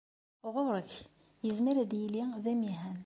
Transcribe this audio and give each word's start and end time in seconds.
Ɣur-k! 0.53 0.91
Yezmer 1.45 1.75
ad 1.77 1.91
yili 1.99 2.23
d 2.43 2.45
amihan. 2.51 2.97